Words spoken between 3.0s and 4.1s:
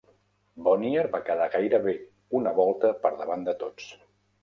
per davant de tots.